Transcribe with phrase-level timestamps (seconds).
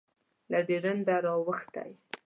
[0.51, 1.91] له ډیورنډه رااوښتی